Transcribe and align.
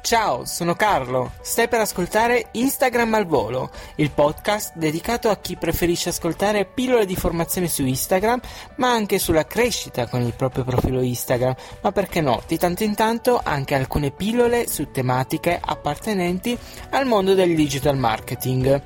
Ciao, 0.00 0.46
sono 0.46 0.74
Carlo. 0.74 1.32
Stai 1.42 1.68
per 1.68 1.80
ascoltare 1.80 2.48
Instagram 2.52 3.12
al 3.14 3.26
volo, 3.26 3.70
il 3.96 4.10
podcast 4.10 4.74
dedicato 4.74 5.28
a 5.28 5.36
chi 5.36 5.56
preferisce 5.56 6.08
ascoltare 6.08 6.64
pillole 6.64 7.04
di 7.04 7.14
formazione 7.14 7.68
su 7.68 7.84
Instagram, 7.84 8.40
ma 8.76 8.90
anche 8.90 9.18
sulla 9.18 9.44
crescita 9.44 10.06
con 10.06 10.22
il 10.22 10.32
proprio 10.34 10.64
profilo 10.64 11.02
Instagram, 11.02 11.54
ma 11.82 11.92
perché 11.92 12.22
no, 12.22 12.40
di 12.46 12.56
tanto 12.56 12.84
in 12.84 12.94
tanto 12.94 13.38
anche 13.42 13.74
alcune 13.74 14.10
pillole 14.10 14.66
su 14.66 14.90
tematiche 14.90 15.60
appartenenti 15.62 16.56
al 16.90 17.04
mondo 17.04 17.34
del 17.34 17.54
digital 17.54 17.98
marketing. 17.98 18.80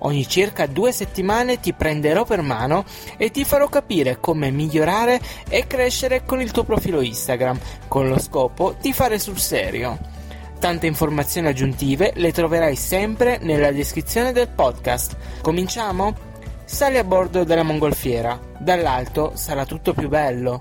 Ogni 0.00 0.28
circa 0.28 0.66
due 0.66 0.92
settimane 0.92 1.60
ti 1.60 1.72
prenderò 1.72 2.24
per 2.24 2.42
mano 2.42 2.84
e 3.16 3.30
ti 3.30 3.44
farò 3.44 3.68
capire 3.68 4.20
come 4.20 4.50
migliorare 4.50 5.18
e 5.48 5.66
crescere 5.66 6.24
con 6.24 6.42
il 6.42 6.50
tuo 6.50 6.64
profilo 6.64 7.00
Instagram, 7.00 7.58
con 7.88 8.06
lo 8.06 8.18
scopo 8.18 8.74
di 8.78 8.92
fare 8.92 9.18
sul 9.18 9.38
serio. 9.38 10.17
Tante 10.58 10.86
informazioni 10.86 11.46
aggiuntive 11.46 12.12
le 12.16 12.32
troverai 12.32 12.74
sempre 12.74 13.38
nella 13.40 13.70
descrizione 13.70 14.32
del 14.32 14.48
podcast. 14.48 15.16
Cominciamo? 15.40 16.16
Sali 16.64 16.98
a 16.98 17.04
bordo 17.04 17.44
della 17.44 17.62
mongolfiera. 17.62 18.38
Dall'alto 18.58 19.36
sarà 19.36 19.64
tutto 19.64 19.94
più 19.94 20.08
bello. 20.08 20.60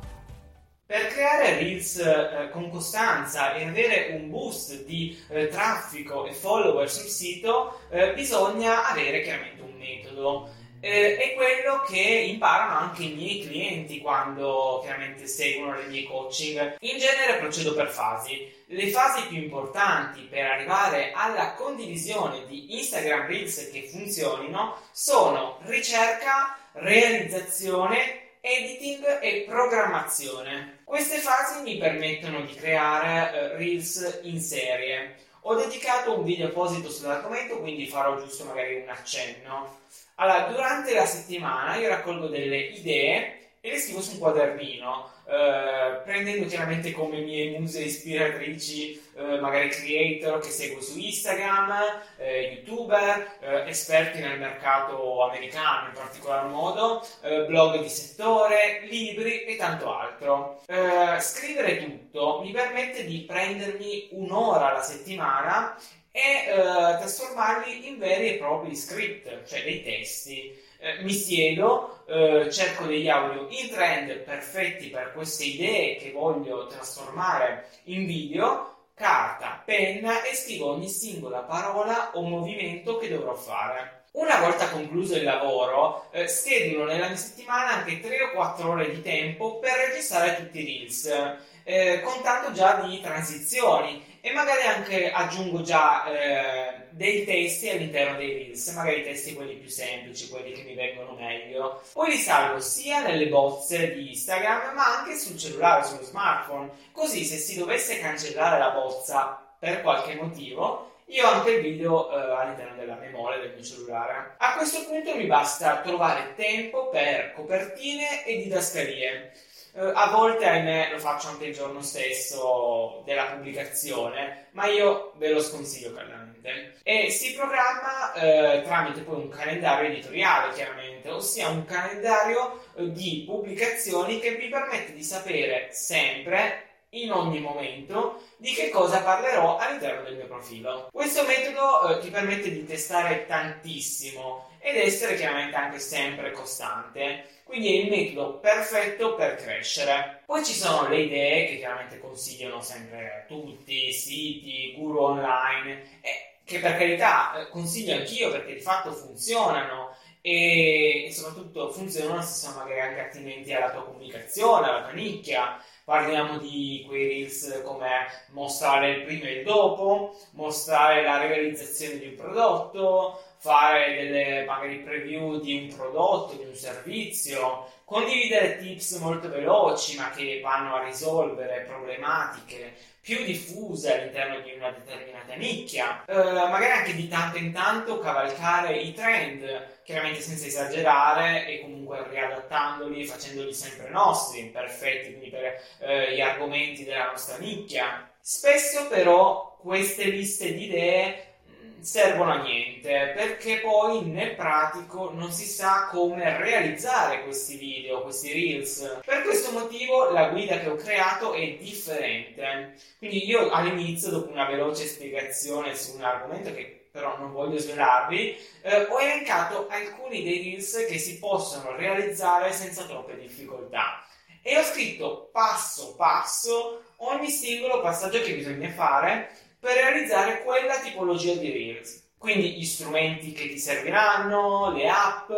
Per 0.86 1.08
creare 1.08 1.56
Reels 1.58 1.98
eh, 1.98 2.50
con 2.52 2.70
costanza 2.70 3.56
e 3.56 3.66
avere 3.66 4.16
un 4.22 4.30
boost 4.30 4.86
di 4.86 5.18
eh, 5.30 5.48
traffico 5.48 6.28
e 6.28 6.32
follower 6.32 6.88
sul 6.90 7.10
sito, 7.10 7.80
eh, 7.90 8.14
bisogna 8.14 8.88
avere 8.88 9.24
chiaramente 9.24 9.64
un 9.64 9.74
metodo. 9.78 10.50
Eh, 10.80 11.18
è 11.18 11.34
quello 11.34 11.82
che 11.88 12.00
imparano 12.00 12.78
anche 12.78 13.04
i 13.04 13.14
miei 13.14 13.42
clienti 13.42 14.00
quando 14.00 14.82
chiaramente 14.84 15.28
seguono 15.28 15.78
le 15.78 15.88
mie 15.88 16.04
coaching. 16.04 16.78
In 16.80 16.98
genere 16.98 17.40
procedo 17.40 17.74
per 17.74 17.90
fasi. 17.90 18.54
Le 18.68 18.88
fasi 18.90 19.28
più 19.28 19.38
importanti 19.38 20.22
per 20.22 20.46
arrivare 20.46 21.12
alla 21.14 21.54
condivisione 21.54 22.46
di 22.48 22.76
Instagram 22.78 23.28
Reels 23.28 23.70
che 23.72 23.88
funzionino 23.90 24.78
sono 24.92 25.60
ricerca, 25.64 26.58
realizzazione, 26.74 28.36
editing 28.42 29.20
e 29.22 29.46
programmazione. 29.48 30.80
Queste 30.84 31.18
fasi 31.18 31.62
mi 31.64 31.78
permettono 31.78 32.42
di 32.42 32.54
creare 32.54 33.34
eh, 33.34 33.58
Reels 33.58 34.20
in 34.24 34.40
serie. 34.40 35.16
Ho 35.50 35.56
dedicato 35.56 36.18
un 36.18 36.26
video 36.26 36.48
apposito 36.48 36.90
sull'argomento, 36.90 37.60
quindi 37.60 37.88
farò 37.88 38.20
giusto 38.20 38.44
magari 38.44 38.82
un 38.82 38.90
accenno. 38.90 39.80
Allora, 40.16 40.48
durante 40.52 40.94
la 40.94 41.06
settimana 41.06 41.78
io 41.78 41.88
raccolgo 41.88 42.28
delle 42.28 42.58
idee 42.58 43.47
le 43.70 43.80
scrivo 43.80 44.02
su 44.02 44.14
un 44.14 44.20
quadernino, 44.20 45.12
eh, 45.28 46.02
prendendo 46.04 46.46
chiaramente 46.48 46.92
come 46.92 47.20
mie 47.20 47.58
muse 47.60 47.84
ispiratrici 47.84 49.02
eh, 49.18 49.40
magari 49.40 49.70
creator 49.70 50.40
che 50.40 50.50
seguo 50.50 50.82
su 50.82 50.98
Instagram, 50.98 51.74
eh, 52.18 52.64
youtuber, 52.66 53.38
eh, 53.40 53.68
esperti 53.68 54.20
nel 54.20 54.40
mercato 54.40 55.24
americano 55.24 55.88
in 55.88 55.94
particolar 55.94 56.46
modo, 56.46 57.06
eh, 57.22 57.46
blog 57.46 57.82
di 57.82 57.90
settore, 57.90 58.86
libri 58.90 59.44
e 59.44 59.56
tanto 59.56 59.94
altro. 59.94 60.62
Eh, 60.68 61.20
scrivere 61.20 61.84
tutto 61.84 62.42
mi 62.44 62.52
permette 62.52 63.06
di 63.06 63.26
prendermi 63.28 64.10
un'ora 64.12 64.70
alla 64.70 64.84
settimana 64.84 65.76
e 66.12 66.46
trasformarli 66.50 67.88
in 67.88 68.00
veri 68.00 68.30
e 68.30 68.38
propri 68.38 68.76
script, 68.76 69.44
cioè 69.46 69.62
dei 69.64 69.84
testi 69.84 70.66
eh, 70.80 71.02
mi 71.04 71.14
siedo, 71.14 72.04
eh, 72.08 72.52
cerco 72.52 72.86
degli 72.86 73.10
audio 73.10 73.48
in 73.50 73.70
trend 73.70 74.14
perfetti 74.20 74.90
per 74.90 75.14
queste 75.14 75.46
idee 75.46 75.98
che 75.98 76.12
voglio 76.12 76.68
trasformare 76.68 77.68
in 77.86 78.06
video, 78.06 78.90
carta, 78.94 79.62
penna 79.66 80.24
e 80.24 80.36
scrivo 80.36 80.72
ogni 80.72 80.90
singola 80.90 81.40
parola 81.40 82.12
o 82.14 82.22
movimento 82.22 82.98
che 82.98 83.10
dovrò 83.10 83.36
fare. 83.36 83.97
Una 84.18 84.40
volta 84.40 84.70
concluso 84.70 85.16
il 85.16 85.24
lavoro, 85.24 86.08
eh, 86.10 86.28
schedulo 86.28 86.86
nella 86.86 87.06
mia 87.06 87.16
settimana 87.16 87.74
anche 87.74 88.00
3 88.00 88.24
o 88.24 88.32
4 88.32 88.68
ore 88.68 88.90
di 88.90 89.04
tempo 89.04 89.60
per 89.60 89.74
registrare 89.90 90.38
tutti 90.38 90.60
i 90.60 90.66
reels, 90.66 91.38
eh, 91.64 92.02
contando 92.02 92.52
già 92.52 92.82
di 92.82 93.00
transizioni 93.00 94.04
e 94.20 94.32
magari 94.32 94.64
anche 94.64 95.12
aggiungo 95.12 95.62
già 95.62 96.06
eh, 96.06 96.88
dei 96.90 97.26
testi 97.26 97.70
all'interno 97.70 98.18
dei 98.18 98.34
reels, 98.34 98.68
magari 98.70 99.04
testi 99.04 99.36
quelli 99.36 99.54
più 99.54 99.70
semplici, 99.70 100.30
quelli 100.30 100.52
che 100.52 100.64
mi 100.64 100.74
vengono 100.74 101.12
meglio. 101.14 101.84
Poi 101.94 102.10
li 102.10 102.18
salvo 102.18 102.60
sia 102.60 103.02
nelle 103.02 103.28
bozze 103.28 103.94
di 103.94 104.10
Instagram, 104.10 104.74
ma 104.74 104.98
anche 104.98 105.16
sul 105.16 105.38
cellulare, 105.38 105.84
sullo 105.84 106.02
smartphone. 106.02 106.72
Così 106.92 107.24
se 107.24 107.38
si 107.38 107.56
dovesse 107.56 108.00
cancellare 108.00 108.58
la 108.58 108.72
bozza 108.72 109.40
per 109.60 109.82
qualche 109.84 110.16
motivo, 110.16 110.87
io 111.08 111.26
ho 111.26 111.32
anche 111.32 111.52
il 111.52 111.62
video 111.62 112.12
eh, 112.12 112.36
all'interno 112.36 112.76
della 112.76 112.96
memoria 112.96 113.40
del 113.40 113.54
mio 113.54 113.64
cellulare. 113.64 114.36
A 114.38 114.56
questo 114.56 114.84
punto 114.86 115.16
mi 115.16 115.26
basta 115.26 115.80
trovare 115.82 116.34
tempo 116.36 116.90
per 116.90 117.34
copertine 117.34 118.26
e 118.26 118.38
didascalie. 118.38 119.32
Uh, 119.72 119.92
a 119.94 120.10
volte, 120.10 120.46
ahimè, 120.46 120.90
lo 120.92 120.98
faccio 120.98 121.28
anche 121.28 121.46
il 121.46 121.54
giorno 121.54 121.82
stesso 121.82 123.04
della 123.06 123.26
pubblicazione, 123.26 124.48
ma 124.52 124.66
io 124.66 125.14
ve 125.18 125.30
lo 125.30 125.40
sconsiglio 125.40 125.94
caldamente. 125.94 126.80
E 126.84 127.10
si 127.12 127.36
programma 127.36 128.12
uh, 128.16 128.64
tramite 128.64 129.02
poi 129.02 129.16
un 129.18 129.30
calendario 129.30 129.90
editoriale, 129.90 130.54
chiaramente, 130.56 131.10
ossia 131.10 131.50
un 131.50 131.64
calendario 131.64 132.60
uh, 132.74 132.88
di 132.88 133.24
pubblicazioni 133.26 134.20
che 134.20 134.32
vi 134.32 134.50
permette 134.50 134.94
di 134.94 135.04
sapere 135.04 135.70
sempre 135.72 136.67
in 136.92 137.12
ogni 137.12 137.40
momento 137.40 138.22
di 138.38 138.54
che 138.54 138.70
cosa 138.70 139.02
parlerò 139.02 139.58
all'interno 139.58 140.04
del 140.04 140.16
mio 140.16 140.28
profilo. 140.28 140.90
Questo 140.92 141.24
metodo 141.26 141.90
eh, 141.90 142.00
ti 142.00 142.10
permette 142.10 142.52
di 142.52 142.66
testare 142.66 143.26
tantissimo 143.26 144.50
ed 144.60 144.78
essere 144.78 145.16
chiaramente 145.16 145.56
anche 145.56 145.80
sempre 145.80 146.32
costante. 146.32 147.42
Quindi 147.44 147.68
è 147.68 147.84
il 147.84 147.90
metodo 147.90 148.40
perfetto 148.40 149.16
per 149.16 149.36
crescere. 149.36 150.24
Poi 150.26 150.44
ci 150.44 150.54
sono 150.54 150.88
le 150.88 151.02
idee 151.02 151.48
che 151.48 151.58
chiaramente 151.58 152.00
consigliano 152.00 152.62
sempre 152.62 153.26
tutti, 153.28 153.92
siti, 153.92 154.74
guru 154.78 155.00
online, 155.00 156.00
e 156.02 156.28
che 156.44 156.60
per 156.60 156.78
carità 156.78 157.40
eh, 157.40 157.50
consiglio 157.50 157.96
anch'io 157.96 158.32
perché 158.32 158.54
di 158.54 158.62
fatto 158.62 158.94
funzionano 158.94 159.96
e, 160.22 161.10
soprattutto 161.12 161.72
funzionano 161.72 162.22
se 162.22 162.34
sono 162.34 162.58
magari 162.58 162.80
anche 162.80 163.02
attinenti 163.02 163.54
alla 163.54 163.72
tua 163.72 163.84
comunicazione, 163.84 164.68
alla 164.68 164.82
tua 164.84 164.92
nicchia. 164.92 165.62
Parliamo 165.88 166.38
di 166.38 166.84
quei 166.86 167.08
reels 167.08 167.62
come 167.64 167.88
mostrare 168.32 168.92
il 168.92 169.04
prima 169.06 169.28
e 169.28 169.40
il 169.40 169.46
dopo, 169.46 170.18
mostrare 170.32 171.02
la 171.02 171.18
realizzazione 171.18 171.98
di 171.98 172.08
un 172.08 172.16
prodotto, 172.16 173.22
fare 173.38 173.96
delle 173.96 174.46
magari 174.46 174.78
preview 174.78 175.40
di 175.40 175.56
un 175.56 175.76
prodotto, 175.76 176.36
di 176.36 176.46
un 176.46 176.56
servizio, 176.56 177.72
condividere 177.86 178.58
tips 178.58 178.98
molto 178.98 179.30
veloci 179.30 179.96
ma 179.96 180.10
che 180.10 180.40
vanno 180.42 180.76
a 180.76 180.84
risolvere 180.84 181.66
problematiche 181.68 182.74
più 183.08 183.24
diffuse 183.24 183.94
all'interno 183.94 184.42
di 184.42 184.52
una 184.52 184.70
determinata 184.70 185.34
nicchia, 185.36 186.04
eh, 186.06 186.14
magari 186.14 186.72
anche 186.72 186.94
di 186.94 187.08
tanto 187.08 187.38
in 187.38 187.54
tanto 187.54 188.00
cavalcare 188.00 188.76
i 188.76 188.94
trend, 188.94 189.80
chiaramente 189.84 190.20
senza 190.20 190.46
esagerare 190.46 191.48
e 191.48 191.62
comunque 191.62 192.06
riadattandoli, 192.10 193.06
facendoli 193.06 193.54
sempre 193.54 193.88
nostri, 193.92 194.44
perfetti 194.48 195.12
quindi 195.12 195.30
per 195.30 195.64
eh, 195.80 196.16
gli 196.16 196.20
argomenti 196.20 196.84
della 196.84 197.10
nostra 197.12 197.38
nicchia. 197.38 198.12
Spesso 198.20 198.88
però 198.90 199.58
queste 199.58 200.10
liste 200.10 200.54
di 200.54 200.66
idee 200.66 201.37
servono 201.80 202.32
a 202.32 202.42
niente 202.42 203.14
perché 203.16 203.60
poi 203.60 204.06
nel 204.06 204.36
pratico 204.36 205.12
non 205.14 205.32
si 205.32 205.46
sa 205.46 205.88
come 205.92 206.38
realizzare 206.38 207.24
questi 207.24 207.58
video, 207.58 208.02
questi 208.02 208.34
reels. 208.34 209.00
Per 209.06 209.24
questo 209.24 209.52
motivo 209.52 210.10
la 210.10 210.30
guida 210.30 210.60
che 210.60 210.70
ho 210.70 210.76
creato 210.76 211.34
è 211.34 211.58
differente. 211.60 212.76
Quindi 212.98 213.28
io 213.28 213.50
all'inizio, 213.50 214.10
dopo 214.10 214.32
una 214.32 214.46
veloce 214.46 214.86
spiegazione 214.86 215.76
su 215.76 215.96
un 215.96 216.04
argomento 216.04 216.54
che 216.54 216.78
però 216.98 217.16
non 217.18 217.32
voglio 217.32 217.60
svelarvi, 217.60 218.36
eh, 218.64 218.88
ho 218.90 219.00
elencato 219.00 219.68
alcuni 219.70 220.24
dei 220.24 220.42
reels 220.42 220.86
che 220.88 220.98
si 220.98 221.20
possono 221.20 221.76
realizzare 221.76 222.52
senza 222.52 222.86
troppe 222.86 223.20
difficoltà. 223.20 224.04
E 224.42 224.58
ho 224.58 224.64
scritto 224.64 225.30
passo 225.32 225.96
passo 225.96 226.82
ogni 226.98 227.30
singolo 227.30 227.82
passaggio 227.82 228.22
che 228.22 228.34
bisogna 228.34 228.72
fare 228.72 229.30
per 229.60 229.74
realizzare 229.74 230.44
quella 230.44 230.80
tipologia 230.80 231.34
di 231.34 231.52
Reels. 231.52 232.06
Quindi 232.18 232.54
gli 232.54 232.66
strumenti 232.66 233.32
che 233.32 233.48
ti 233.48 233.60
serviranno, 233.60 234.74
le 234.76 234.90
app, 234.90 235.30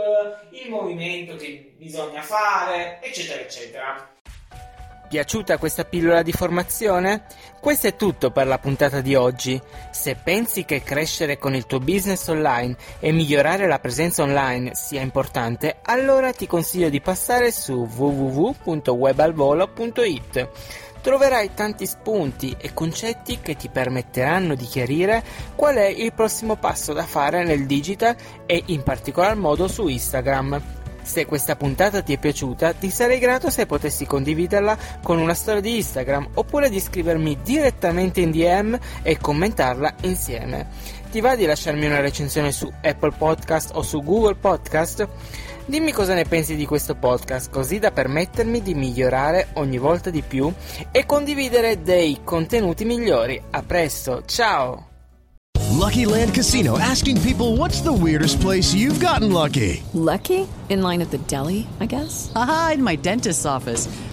il 0.51 0.69
movimento 0.69 1.35
che 1.35 1.73
bisogna 1.77 2.21
fare, 2.21 2.99
eccetera, 3.01 3.41
eccetera. 3.41 4.17
Piaciuta 5.09 5.57
questa 5.57 5.83
pillola 5.85 6.21
di 6.21 6.31
formazione? 6.31 7.25
Questo 7.59 7.87
è 7.87 7.95
tutto 7.95 8.29
per 8.29 8.45
la 8.45 8.59
puntata 8.59 9.01
di 9.01 9.15
oggi. 9.15 9.59
Se 9.89 10.15
pensi 10.15 10.65
che 10.65 10.83
crescere 10.83 11.39
con 11.39 11.55
il 11.55 11.65
tuo 11.65 11.79
business 11.79 12.27
online 12.27 12.75
e 12.99 13.11
migliorare 13.11 13.65
la 13.65 13.79
presenza 13.79 14.21
online 14.21 14.75
sia 14.75 15.01
importante, 15.01 15.79
allora 15.81 16.31
ti 16.31 16.45
consiglio 16.45 16.89
di 16.89 17.01
passare 17.01 17.51
su 17.51 17.89
www.webalvolo.it 17.91 20.49
troverai 21.01 21.53
tanti 21.53 21.85
spunti 21.85 22.55
e 22.59 22.73
concetti 22.73 23.39
che 23.41 23.55
ti 23.55 23.69
permetteranno 23.69 24.55
di 24.55 24.65
chiarire 24.65 25.23
qual 25.55 25.75
è 25.75 25.85
il 25.85 26.13
prossimo 26.13 26.55
passo 26.55 26.93
da 26.93 27.03
fare 27.03 27.43
nel 27.43 27.65
digital 27.65 28.15
e 28.45 28.63
in 28.67 28.83
particolar 28.83 29.35
modo 29.35 29.67
su 29.67 29.87
Instagram. 29.87 30.77
Se 31.01 31.25
questa 31.25 31.55
puntata 31.55 32.03
ti 32.03 32.13
è 32.13 32.19
piaciuta, 32.19 32.73
ti 32.73 32.91
sarei 32.91 33.17
grato 33.17 33.49
se 33.49 33.65
potessi 33.65 34.05
condividerla 34.05 34.77
con 35.01 35.17
una 35.17 35.33
storia 35.33 35.61
di 35.61 35.77
Instagram 35.77 36.29
oppure 36.35 36.69
di 36.69 36.79
scrivermi 36.79 37.39
direttamente 37.41 38.21
in 38.21 38.29
DM 38.29 38.77
e 39.01 39.17
commentarla 39.17 39.95
insieme. 40.01 40.67
Ti 41.09 41.19
va 41.21 41.35
di 41.35 41.45
lasciarmi 41.45 41.87
una 41.87 42.01
recensione 42.01 42.51
su 42.51 42.71
Apple 42.83 43.13
Podcast 43.17 43.71
o 43.73 43.81
su 43.81 44.03
Google 44.03 44.35
Podcast? 44.35 45.07
Dimmi 45.69 45.91
cosa 45.91 46.15
ne 46.15 46.23
pensi 46.23 46.55
di 46.55 46.65
questo 46.65 46.95
podcast, 46.95 47.51
così 47.51 47.77
da 47.77 47.91
permettermi 47.91 48.63
di 48.63 48.73
migliorare 48.73 49.49
ogni 49.53 49.77
volta 49.77 50.09
di 50.09 50.23
più 50.23 50.51
e 50.89 51.05
condividere 51.05 51.83
dei 51.83 52.21
contenuti 52.23 52.85
migliori. 52.85 53.39
A 53.51 53.61
presto, 53.61 54.23
ciao! 54.25 54.87
Lucky 55.69 56.05
Land 56.05 56.31
Casino 56.33 56.75
asking 56.79 57.21
people 57.21 57.55
what's 57.55 57.83
the 57.83 57.91
weirdest 57.91 58.39
place 58.39 58.73
you've 58.73 58.99
gotten 58.99 59.31
lucky? 59.31 59.83
Lucky? 59.93 60.47
In 60.69 60.81
line 60.81 61.03
at 61.03 61.11
the 61.11 61.19
deli, 61.27 61.67
I 61.79 61.85
guess? 61.85 62.31
Aha, 62.33 62.71
in 62.73 62.81
my 62.81 62.95
dentist's 62.95 63.45
office. 63.45 63.87